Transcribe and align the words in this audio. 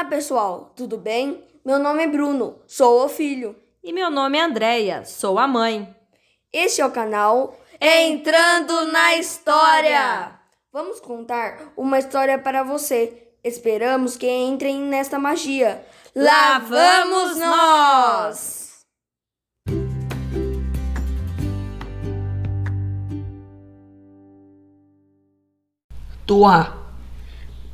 Olá, 0.00 0.08
pessoal, 0.08 0.72
tudo 0.74 0.96
bem? 0.96 1.44
Meu 1.62 1.78
nome 1.78 2.02
é 2.02 2.06
Bruno, 2.06 2.56
sou 2.66 3.04
o 3.04 3.08
filho. 3.08 3.54
E 3.84 3.92
meu 3.92 4.10
nome 4.10 4.38
é 4.38 4.40
Andreia, 4.40 5.04
sou 5.04 5.38
a 5.38 5.46
mãe. 5.46 5.94
Este 6.50 6.80
é 6.80 6.86
o 6.86 6.90
canal 6.90 7.54
Entrando 7.78 8.86
na 8.86 9.16
História. 9.16 10.40
Vamos 10.72 11.00
contar 11.00 11.70
uma 11.76 11.98
história 11.98 12.38
para 12.38 12.62
você. 12.62 13.30
Esperamos 13.44 14.16
que 14.16 14.26
entrem 14.26 14.80
nesta 14.80 15.18
magia. 15.18 15.84
Lá 16.16 16.58
vamos 16.58 17.36
nós! 17.36 18.86
Tuá. 26.26 26.79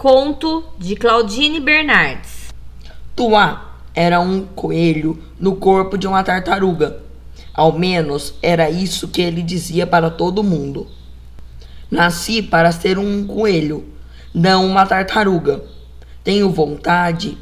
Conto 0.09 0.62
de 0.78 0.95
Claudine 0.95 1.59
Bernardes. 1.59 2.55
Tuá 3.16 3.74
era 3.92 4.20
um 4.20 4.47
coelho 4.47 5.20
no 5.37 5.56
corpo 5.56 5.98
de 5.98 6.06
uma 6.06 6.23
tartaruga. 6.23 7.01
Ao 7.52 7.77
menos 7.77 8.34
era 8.41 8.70
isso 8.70 9.09
que 9.09 9.20
ele 9.20 9.42
dizia 9.42 9.84
para 9.84 10.09
todo 10.09 10.45
mundo. 10.45 10.87
Nasci 11.91 12.41
para 12.41 12.70
ser 12.70 13.00
um 13.00 13.27
coelho, 13.27 13.84
não 14.33 14.64
uma 14.64 14.87
tartaruga. 14.87 15.64
Tenho 16.23 16.52
vontade 16.52 17.36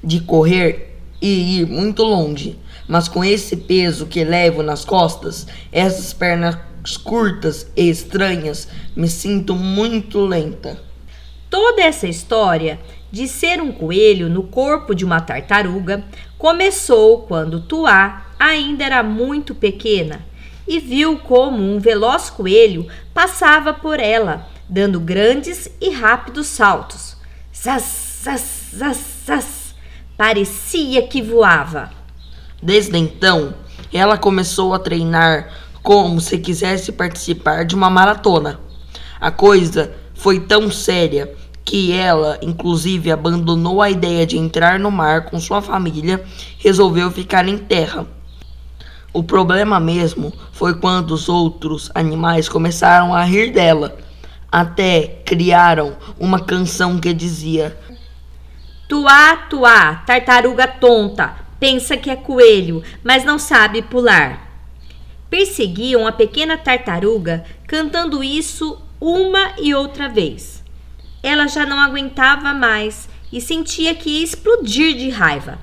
de 0.00 0.20
correr 0.20 0.96
e 1.20 1.58
ir 1.58 1.66
muito 1.66 2.04
longe, 2.04 2.56
mas 2.86 3.08
com 3.08 3.24
esse 3.24 3.56
peso 3.56 4.06
que 4.06 4.22
levo 4.22 4.62
nas 4.62 4.84
costas, 4.84 5.48
essas 5.72 6.12
pernas 6.12 6.56
curtas 7.02 7.66
e 7.76 7.90
estranhas, 7.90 8.68
me 8.94 9.08
sinto 9.08 9.56
muito 9.56 10.24
lenta. 10.24 10.93
Toda 11.54 11.82
essa 11.82 12.08
história 12.08 12.80
de 13.12 13.28
ser 13.28 13.62
um 13.62 13.70
coelho 13.70 14.28
no 14.28 14.42
corpo 14.42 14.92
de 14.92 15.04
uma 15.04 15.20
tartaruga 15.20 16.02
começou 16.36 17.22
quando 17.28 17.60
Tuá 17.60 18.26
ainda 18.36 18.82
era 18.82 19.04
muito 19.04 19.54
pequena 19.54 20.26
e 20.66 20.80
viu 20.80 21.16
como 21.16 21.62
um 21.62 21.78
veloz 21.78 22.28
coelho 22.28 22.88
passava 23.14 23.72
por 23.72 24.00
ela, 24.00 24.48
dando 24.68 24.98
grandes 24.98 25.70
e 25.80 25.90
rápidos 25.90 26.48
saltos. 26.48 27.16
Zaz, 27.56 28.18
zaz, 28.24 28.70
zaz, 28.76 29.04
zaz. 29.24 29.74
Parecia 30.16 31.06
que 31.06 31.22
voava. 31.22 31.88
Desde 32.60 32.98
então, 32.98 33.54
ela 33.92 34.18
começou 34.18 34.74
a 34.74 34.80
treinar 34.80 35.52
como 35.84 36.20
se 36.20 36.36
quisesse 36.36 36.90
participar 36.90 37.64
de 37.64 37.76
uma 37.76 37.88
maratona. 37.88 38.58
A 39.20 39.30
coisa 39.30 39.94
foi 40.14 40.40
tão 40.40 40.68
séria 40.68 41.32
que 41.64 41.92
ela, 41.92 42.38
inclusive, 42.42 43.10
abandonou 43.10 43.80
a 43.80 43.90
ideia 43.90 44.26
de 44.26 44.36
entrar 44.36 44.78
no 44.78 44.90
mar 44.90 45.24
com 45.24 45.40
sua 45.40 45.62
família, 45.62 46.22
resolveu 46.58 47.10
ficar 47.10 47.48
em 47.48 47.56
terra. 47.56 48.06
O 49.12 49.22
problema 49.22 49.80
mesmo 49.80 50.32
foi 50.52 50.74
quando 50.74 51.12
os 51.12 51.28
outros 51.28 51.90
animais 51.94 52.48
começaram 52.48 53.14
a 53.14 53.24
rir 53.24 53.52
dela. 53.52 53.96
Até 54.52 55.22
criaram 55.24 55.96
uma 56.18 56.38
canção 56.38 57.00
que 57.00 57.12
dizia: 57.14 57.76
Tuá, 58.88 59.36
tuá, 59.48 60.02
tartaruga 60.06 60.66
tonta, 60.68 61.34
pensa 61.58 61.96
que 61.96 62.10
é 62.10 62.16
coelho, 62.16 62.82
mas 63.02 63.24
não 63.24 63.38
sabe 63.38 63.82
pular. 63.82 64.52
Perseguiam 65.30 66.06
a 66.06 66.12
pequena 66.12 66.58
tartaruga 66.58 67.44
cantando 67.66 68.22
isso 68.22 68.78
uma 69.00 69.52
e 69.58 69.74
outra 69.74 70.08
vez 70.08 70.63
ela 71.24 71.48
já 71.48 71.64
não 71.64 71.80
aguentava 71.80 72.52
mais 72.52 73.08
e 73.32 73.40
sentia 73.40 73.94
que 73.94 74.10
ia 74.10 74.22
explodir 74.22 74.94
de 74.94 75.08
raiva. 75.08 75.58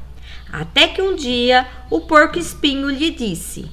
Até 0.51 0.87
que 0.87 1.03
um 1.03 1.15
dia 1.15 1.67
o 1.87 2.01
porco 2.01 2.39
espinho 2.39 2.89
lhe 2.89 3.11
disse: 3.11 3.69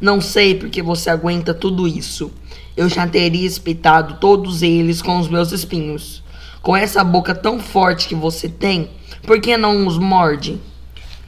Não 0.00 0.18
sei 0.18 0.54
porque 0.54 0.80
você 0.80 1.10
aguenta 1.10 1.52
tudo 1.52 1.86
isso. 1.86 2.32
Eu 2.74 2.88
já 2.88 3.06
teria 3.06 3.46
espetado 3.46 4.14
todos 4.18 4.62
eles 4.62 5.02
com 5.02 5.18
os 5.18 5.28
meus 5.28 5.52
espinhos. 5.52 6.22
Com 6.62 6.74
essa 6.74 7.04
boca 7.04 7.34
tão 7.34 7.60
forte 7.60 8.08
que 8.08 8.14
você 8.14 8.48
tem, 8.48 8.90
por 9.22 9.38
que 9.38 9.58
não 9.58 9.86
os 9.86 9.98
morde? 9.98 10.58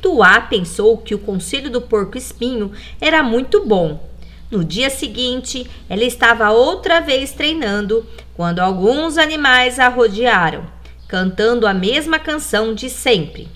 Tuá 0.00 0.40
pensou 0.40 0.96
que 0.96 1.14
o 1.14 1.18
conselho 1.18 1.70
do 1.70 1.82
porco 1.82 2.16
espinho 2.16 2.72
era 2.98 3.22
muito 3.22 3.66
bom 3.66 4.08
no 4.50 4.64
dia 4.64 4.88
seguinte, 4.88 5.68
ela 5.88 6.04
estava 6.04 6.50
outra 6.50 7.00
vez 7.00 7.32
treinando 7.32 8.04
quando 8.34 8.60
alguns 8.60 9.18
animais 9.18 9.78
a 9.78 9.88
rodearam, 9.88 10.64
cantando 11.06 11.66
a 11.66 11.74
mesma 11.74 12.18
canção 12.18 12.74
de 12.74 12.88
sempre. 12.88 13.48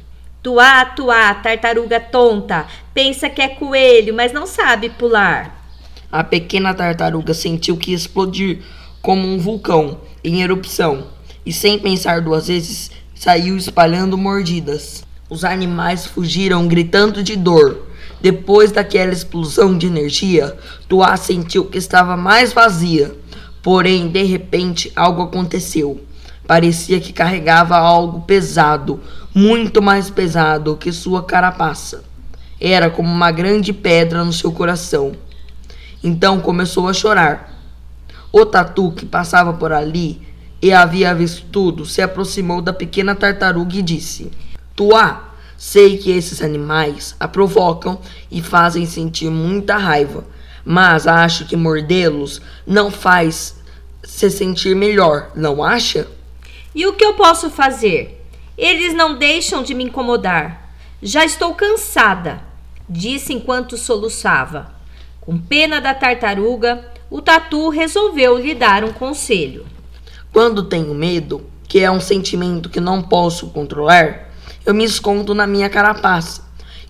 Tuá, 0.43 0.85
tuá, 0.85 1.33
tartaruga 1.35 1.99
tonta, 1.99 2.67
pensa 2.93 3.31
que 3.31 3.41
é 3.41 3.49
coelho, 3.49 4.13
mas 4.13 4.33
não 4.33 4.47
sabe 4.47 4.91
pular. 4.91 5.63
A 6.11 6.23
pequena 6.23 6.75
tartaruga 6.75 7.33
sentiu 7.33 7.77
que 7.77 7.95
explodir 7.95 8.63
como 9.01 9.27
um 9.27 9.39
vulcão 9.39 10.01
em 10.23 10.43
erupção 10.43 11.07
e, 11.47 11.53
sem 11.53 11.79
pensar 11.79 12.21
duas 12.21 12.49
vezes, 12.49 12.91
saiu 13.15 13.57
espalhando 13.57 14.19
mordidas. 14.19 15.05
Os 15.31 15.43
animais 15.43 16.05
fugiram 16.05 16.69
gritando 16.69 17.23
de 17.23 17.35
dor 17.35 17.92
depois 18.23 18.71
daquela 18.71 19.13
explosão 19.13 19.77
de 19.77 19.89
energia, 19.89 20.57
Tuá 20.89 21.17
sentiu 21.17 21.65
que 21.65 21.77
estava 21.77 22.17
mais 22.17 22.53
vazia. 22.53 23.13
Porém, 23.61 24.09
de 24.09 24.23
repente, 24.23 24.93
algo 24.95 25.23
aconteceu. 25.23 26.01
Parecia 26.47 27.01
que 27.01 27.13
carregava 27.13 27.77
algo 27.77 28.21
pesado, 28.21 29.01
muito 29.35 29.83
mais 29.83 30.09
pesado 30.09 30.77
que 30.77 30.93
sua 30.93 31.25
carapaça. 31.25 32.05
Era 32.61 32.89
como 32.89 33.09
uma 33.09 33.33
grande 33.33 33.73
pedra 33.73 34.25
no 34.25 34.33
seu 34.33 34.53
coração. 34.53 35.13
Então 36.03 36.41
começou 36.41 36.89
a 36.89 36.93
chorar. 36.93 37.53
O 38.33 38.47
tatu 38.47 38.93
que 38.93 39.05
passava 39.05 39.53
por 39.53 39.73
ali 39.73 40.23
e 40.61 40.73
havia 40.73 41.13
visto 41.13 41.45
tudo 41.51 41.85
se 41.85 42.01
aproximou 42.01 42.63
da 42.63 42.73
pequena 42.73 43.17
tartaruga 43.17 43.77
e 43.77 43.83
disse: 43.83 44.31
Tuá, 44.77 45.32
Sei 45.65 45.97
que 45.97 46.11
esses 46.11 46.43
animais 46.43 47.15
a 47.21 47.29
provocam 47.29 48.01
e 48.29 48.43
fazem 48.43 48.85
sentir 48.85 49.31
muita 49.31 49.77
raiva, 49.77 50.25
mas 50.65 51.07
acho 51.07 51.47
que 51.47 51.55
mordê-los 51.55 52.43
não 52.67 52.91
faz 52.91 53.63
se 54.03 54.29
sentir 54.29 54.75
melhor, 54.75 55.31
não 55.37 55.63
acha? 55.63 56.09
E 56.75 56.85
o 56.85 56.95
que 56.95 57.05
eu 57.05 57.15
posso 57.15 57.49
fazer? 57.49 58.27
Eles 58.59 58.93
não 58.93 59.17
deixam 59.17 59.63
de 59.63 59.73
me 59.73 59.85
incomodar. 59.85 60.75
Já 61.01 61.25
estou 61.25 61.55
cansada, 61.55 62.43
disse 62.89 63.33
enquanto 63.33 63.79
soluçava. 63.79 64.75
Com 65.21 65.39
pena 65.39 65.81
da 65.81 65.95
tartaruga, 65.95 66.91
o 67.09 67.23
tatu 67.23 67.69
resolveu 67.69 68.37
lhe 68.37 68.53
dar 68.53 68.83
um 68.83 68.93
conselho. 68.93 69.65
Quando 70.33 70.65
tenho 70.65 70.93
medo, 70.93 71.47
que 71.69 71.79
é 71.79 71.89
um 71.89 72.01
sentimento 72.01 72.69
que 72.69 72.81
não 72.81 73.01
posso 73.01 73.47
controlar, 73.51 74.32
eu 74.65 74.75
me 74.75 74.85
escondo 74.85 75.35
na 75.35 75.47
minha 75.47 75.69
carapaça 75.69 76.43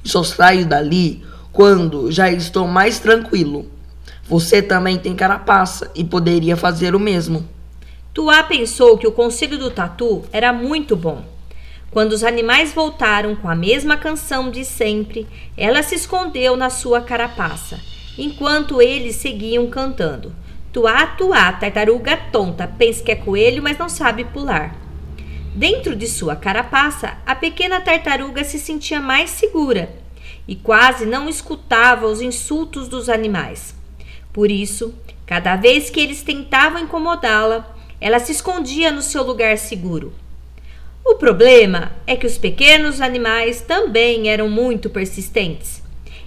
e 0.04 0.08
só 0.08 0.22
saio 0.22 0.66
dali 0.66 1.24
quando 1.52 2.10
já 2.10 2.30
estou 2.30 2.66
mais 2.66 2.98
tranquilo. 2.98 3.66
Você 4.24 4.62
também 4.62 4.98
tem 4.98 5.14
carapaça 5.14 5.90
e 5.94 6.04
poderia 6.04 6.56
fazer 6.56 6.94
o 6.94 7.00
mesmo. 7.00 7.48
Tuá 8.14 8.42
pensou 8.42 8.98
que 8.98 9.06
o 9.06 9.12
conselho 9.12 9.58
do 9.58 9.70
tatu 9.70 10.22
era 10.32 10.52
muito 10.52 10.94
bom. 10.96 11.24
Quando 11.90 12.12
os 12.12 12.24
animais 12.24 12.72
voltaram 12.72 13.36
com 13.36 13.48
a 13.48 13.54
mesma 13.54 13.96
canção 13.96 14.50
de 14.50 14.64
sempre, 14.64 15.26
ela 15.56 15.82
se 15.82 15.94
escondeu 15.94 16.56
na 16.56 16.70
sua 16.70 17.02
carapaça, 17.02 17.78
enquanto 18.16 18.80
eles 18.80 19.16
seguiam 19.16 19.66
cantando. 19.66 20.32
Tuá, 20.72 21.06
tuá, 21.06 21.52
tartaruga 21.52 22.16
tonta, 22.16 22.66
pensa 22.66 23.02
que 23.04 23.12
é 23.12 23.16
coelho, 23.16 23.62
mas 23.62 23.76
não 23.76 23.90
sabe 23.90 24.24
pular. 24.24 24.81
Dentro 25.54 25.94
de 25.94 26.06
sua 26.06 26.34
carapaça, 26.34 27.18
a 27.26 27.34
pequena 27.34 27.78
tartaruga 27.78 28.42
se 28.42 28.58
sentia 28.58 29.02
mais 29.02 29.28
segura 29.28 29.94
e 30.48 30.56
quase 30.56 31.04
não 31.04 31.28
escutava 31.28 32.06
os 32.06 32.22
insultos 32.22 32.88
dos 32.88 33.10
animais. 33.10 33.74
Por 34.32 34.50
isso, 34.50 34.94
cada 35.26 35.54
vez 35.56 35.90
que 35.90 36.00
eles 36.00 36.22
tentavam 36.22 36.80
incomodá-la, 36.80 37.76
ela 38.00 38.18
se 38.18 38.32
escondia 38.32 38.90
no 38.90 39.02
seu 39.02 39.22
lugar 39.22 39.58
seguro. 39.58 40.14
O 41.04 41.16
problema 41.16 41.92
é 42.06 42.16
que 42.16 42.26
os 42.26 42.38
pequenos 42.38 43.02
animais 43.02 43.60
também 43.60 44.30
eram 44.30 44.48
muito 44.48 44.88
persistentes. 44.88 45.82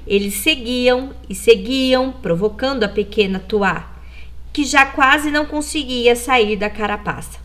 Eles 0.06 0.36
seguiam 0.36 1.14
e 1.28 1.34
seguiam, 1.34 2.12
provocando 2.12 2.84
a 2.84 2.88
pequena 2.88 3.40
Tuá, 3.40 3.92
que 4.54 4.64
já 4.64 4.86
quase 4.86 5.32
não 5.32 5.48
conseguia 5.48 6.16
sair 6.16 6.56
da 6.56 6.70
carapaça. 6.70 7.40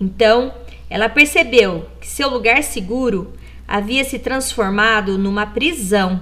Então, 0.00 0.52
ela 0.94 1.08
percebeu 1.08 1.88
que 2.00 2.06
seu 2.06 2.30
lugar 2.30 2.62
seguro 2.62 3.32
havia 3.66 4.04
se 4.04 4.16
transformado 4.16 5.18
numa 5.18 5.44
prisão 5.44 6.20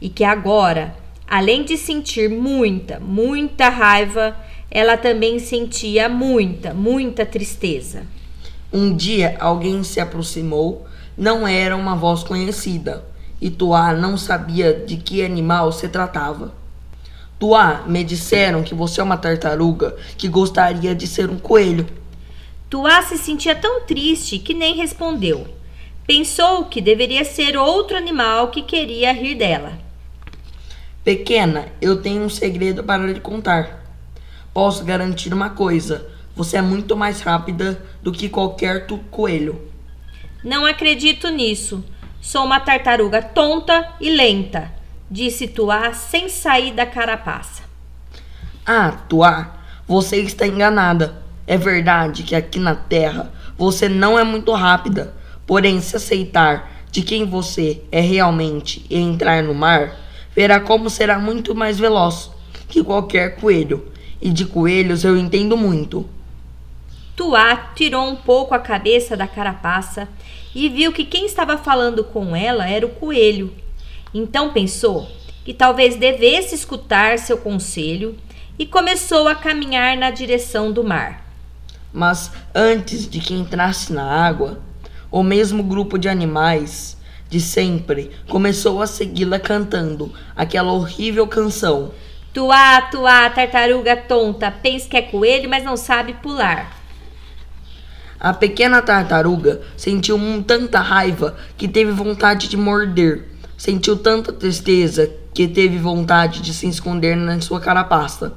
e 0.00 0.08
que 0.08 0.24
agora, 0.24 0.96
além 1.28 1.62
de 1.62 1.76
sentir 1.76 2.30
muita, 2.30 2.98
muita 2.98 3.68
raiva, 3.68 4.34
ela 4.70 4.96
também 4.96 5.38
sentia 5.38 6.08
muita, 6.08 6.72
muita 6.72 7.26
tristeza. 7.26 8.04
Um 8.72 8.96
dia 8.96 9.36
alguém 9.38 9.84
se 9.84 10.00
aproximou 10.00 10.86
não 11.14 11.46
era 11.46 11.76
uma 11.76 11.94
voz 11.94 12.22
conhecida, 12.22 13.04
e 13.38 13.50
Tuá 13.50 13.92
não 13.92 14.16
sabia 14.16 14.72
de 14.72 14.96
que 14.96 15.22
animal 15.22 15.70
se 15.72 15.88
tratava. 15.88 16.54
Tuá, 17.38 17.84
me 17.86 18.02
disseram 18.02 18.62
que 18.62 18.74
você 18.74 18.98
é 18.98 19.04
uma 19.04 19.18
tartaruga 19.18 19.94
que 20.16 20.26
gostaria 20.26 20.94
de 20.94 21.06
ser 21.06 21.28
um 21.28 21.38
coelho. 21.38 21.86
Tuá 22.68 23.00
se 23.02 23.16
sentia 23.16 23.54
tão 23.54 23.82
triste 23.82 24.38
que 24.38 24.52
nem 24.52 24.74
respondeu. 24.74 25.46
Pensou 26.06 26.64
que 26.64 26.80
deveria 26.80 27.24
ser 27.24 27.56
outro 27.56 27.96
animal 27.96 28.48
que 28.48 28.62
queria 28.62 29.12
rir 29.12 29.36
dela. 29.36 29.72
Pequena, 31.04 31.68
eu 31.80 32.02
tenho 32.02 32.22
um 32.22 32.28
segredo 32.28 32.82
para 32.82 33.06
lhe 33.06 33.20
contar. 33.20 33.84
Posso 34.52 34.84
garantir 34.84 35.32
uma 35.32 35.50
coisa: 35.50 36.08
você 36.34 36.56
é 36.56 36.62
muito 36.62 36.96
mais 36.96 37.20
rápida 37.20 37.80
do 38.02 38.10
que 38.10 38.28
qualquer 38.28 38.86
coelho. 39.10 39.60
Não 40.42 40.66
acredito 40.66 41.28
nisso. 41.28 41.84
Sou 42.20 42.44
uma 42.44 42.58
tartaruga 42.58 43.22
tonta 43.22 43.92
e 44.00 44.10
lenta, 44.10 44.72
disse 45.08 45.46
Tuá 45.46 45.92
sem 45.92 46.28
sair 46.28 46.72
da 46.72 46.84
carapaça. 46.84 47.62
Ah, 48.64 48.90
Tuá, 49.08 49.56
você 49.86 50.16
está 50.16 50.44
enganada. 50.44 51.25
É 51.46 51.56
verdade 51.56 52.22
que 52.24 52.34
aqui 52.34 52.58
na 52.58 52.74
Terra 52.74 53.32
você 53.56 53.88
não 53.88 54.18
é 54.18 54.24
muito 54.24 54.52
rápida. 54.52 55.14
Porém, 55.46 55.80
se 55.80 55.96
aceitar 55.96 56.72
de 56.90 57.02
quem 57.02 57.24
você 57.24 57.82
é 57.92 58.00
realmente 58.00 58.84
e 58.90 58.96
entrar 58.96 59.42
no 59.42 59.54
mar, 59.54 59.96
verá 60.34 60.58
como 60.58 60.90
será 60.90 61.18
muito 61.18 61.54
mais 61.54 61.78
veloz 61.78 62.30
que 62.68 62.82
qualquer 62.82 63.36
coelho. 63.36 63.92
E 64.20 64.30
de 64.30 64.44
coelhos 64.44 65.04
eu 65.04 65.16
entendo 65.16 65.56
muito. 65.56 66.08
Tuá 67.14 67.72
tirou 67.74 68.08
um 68.08 68.16
pouco 68.16 68.54
a 68.54 68.58
cabeça 68.58 69.16
da 69.16 69.26
carapaça 69.26 70.08
e 70.54 70.68
viu 70.68 70.92
que 70.92 71.04
quem 71.04 71.26
estava 71.26 71.56
falando 71.56 72.02
com 72.02 72.34
ela 72.34 72.68
era 72.68 72.84
o 72.84 72.90
coelho. 72.90 73.52
Então 74.12 74.52
pensou 74.52 75.08
que 75.44 75.54
talvez 75.54 75.96
devesse 75.96 76.54
escutar 76.54 77.18
seu 77.18 77.38
conselho 77.38 78.16
e 78.58 78.66
começou 78.66 79.28
a 79.28 79.34
caminhar 79.34 79.96
na 79.96 80.10
direção 80.10 80.72
do 80.72 80.82
mar. 80.82 81.25
Mas 81.92 82.30
antes 82.54 83.08
de 83.08 83.20
que 83.20 83.34
entrasse 83.34 83.92
na 83.92 84.04
água, 84.04 84.60
o 85.10 85.22
mesmo 85.22 85.62
grupo 85.62 85.98
de 85.98 86.08
animais 86.08 86.96
de 87.28 87.40
sempre 87.40 88.10
começou 88.28 88.80
a 88.82 88.86
segui-la 88.86 89.38
cantando 89.38 90.12
aquela 90.34 90.72
horrível 90.72 91.26
canção. 91.26 91.92
Tuá, 92.32 92.82
tuá, 92.82 93.30
tartaruga 93.30 93.96
tonta, 93.96 94.50
pensa 94.50 94.88
que 94.88 94.96
é 94.96 95.02
coelho, 95.02 95.48
mas 95.48 95.64
não 95.64 95.76
sabe 95.76 96.12
pular. 96.14 96.76
A 98.18 98.32
pequena 98.32 98.80
tartaruga 98.80 99.60
sentiu 99.76 100.18
tanta 100.46 100.80
raiva 100.80 101.36
que 101.56 101.68
teve 101.68 101.92
vontade 101.92 102.48
de 102.48 102.56
morder. 102.56 103.28
Sentiu 103.56 103.96
tanta 103.96 104.32
tristeza 104.32 105.10
que 105.32 105.46
teve 105.46 105.78
vontade 105.78 106.40
de 106.40 106.52
se 106.52 106.66
esconder 106.66 107.16
na 107.16 107.40
sua 107.40 107.60
carapaça. 107.60 108.32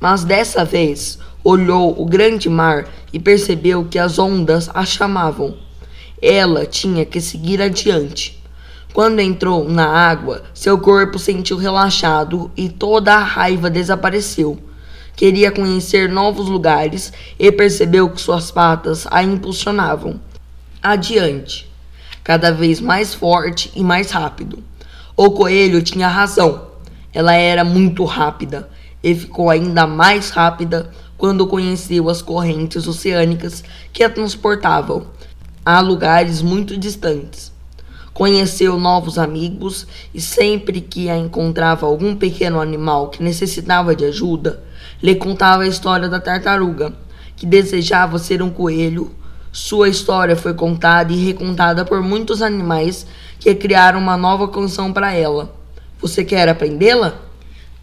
Mas 0.00 0.24
dessa 0.24 0.64
vez 0.64 1.18
olhou 1.42 2.00
o 2.00 2.04
grande 2.04 2.48
mar 2.48 2.86
e 3.12 3.18
percebeu 3.18 3.84
que 3.84 3.98
as 3.98 4.18
ondas 4.18 4.68
a 4.74 4.84
chamavam. 4.84 5.56
Ela 6.20 6.66
tinha 6.66 7.04
que 7.04 7.20
seguir 7.20 7.62
adiante. 7.62 8.42
Quando 8.92 9.20
entrou 9.20 9.68
na 9.68 9.86
água, 9.86 10.42
seu 10.52 10.78
corpo 10.78 11.18
sentiu 11.18 11.56
relaxado 11.56 12.50
e 12.56 12.68
toda 12.68 13.14
a 13.14 13.22
raiva 13.22 13.70
desapareceu. 13.70 14.58
Queria 15.14 15.50
conhecer 15.50 16.08
novos 16.08 16.48
lugares 16.48 17.12
e 17.38 17.50
percebeu 17.50 18.08
que 18.08 18.20
suas 18.20 18.50
patas 18.50 19.06
a 19.10 19.22
impulsionavam. 19.22 20.20
Adiante, 20.82 21.68
cada 22.24 22.50
vez 22.52 22.80
mais 22.80 23.14
forte 23.14 23.70
e 23.74 23.82
mais 23.82 24.10
rápido. 24.10 24.62
O 25.16 25.30
coelho 25.30 25.82
tinha 25.82 26.08
razão. 26.08 26.68
Ela 27.12 27.34
era 27.34 27.64
muito 27.64 28.04
rápida 28.04 28.68
e 29.02 29.14
ficou 29.14 29.50
ainda 29.50 29.86
mais 29.86 30.30
rápida 30.30 30.90
quando 31.18 31.48
conheceu 31.48 32.08
as 32.08 32.22
correntes 32.22 32.86
oceânicas 32.86 33.64
que 33.92 34.04
a 34.04 34.08
transportavam 34.08 35.08
a 35.64 35.80
lugares 35.80 36.40
muito 36.40 36.78
distantes. 36.78 37.52
Conheceu 38.14 38.78
novos 38.78 39.18
amigos 39.18 39.86
e 40.14 40.20
sempre 40.20 40.80
que 40.80 41.10
a 41.10 41.18
encontrava 41.18 41.86
algum 41.86 42.16
pequeno 42.16 42.60
animal 42.60 43.10
que 43.10 43.22
necessitava 43.22 43.94
de 43.94 44.04
ajuda, 44.06 44.62
lhe 45.02 45.14
contava 45.14 45.64
a 45.64 45.68
história 45.68 46.08
da 46.08 46.18
tartaruga, 46.18 46.94
que 47.36 47.44
desejava 47.44 48.18
ser 48.18 48.40
um 48.40 48.50
coelho. 48.50 49.14
Sua 49.52 49.88
história 49.88 50.36
foi 50.36 50.54
contada 50.54 51.12
e 51.12 51.24
recontada 51.24 51.84
por 51.84 52.00
muitos 52.00 52.42
animais 52.42 53.06
que 53.38 53.54
criaram 53.54 53.98
uma 53.98 54.16
nova 54.16 54.48
canção 54.48 54.92
para 54.92 55.12
ela. 55.12 55.54
Você 56.00 56.24
quer 56.24 56.48
aprendê-la? 56.48 57.27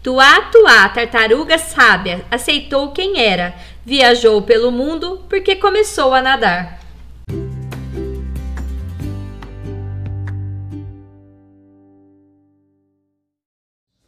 Tuá, 0.06 0.40
tuá, 0.52 0.88
tartaruga 0.88 1.58
sábia, 1.58 2.24
aceitou 2.30 2.92
quem 2.92 3.20
era, 3.20 3.56
viajou 3.84 4.40
pelo 4.40 4.70
mundo 4.70 5.26
porque 5.28 5.56
começou 5.56 6.14
a 6.14 6.22
nadar. 6.22 6.78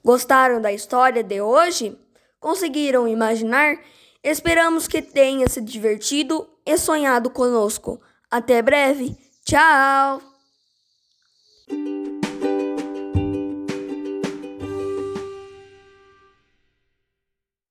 Gostaram 0.05 0.61
da 0.61 0.73
história 0.73 1.25
de 1.25 1.41
hoje? 1.41 1.99
Conseguiram 2.39 3.09
imaginar? 3.09 3.77
Esperamos 4.23 4.87
que 4.87 5.03
tenha 5.03 5.49
se 5.49 5.61
divertido 5.61 6.49
e 6.65 6.79
sonhado 6.79 7.29
conosco. 7.29 8.01
Até 8.31 8.63
breve. 8.63 9.17
Tchau! 9.45 10.23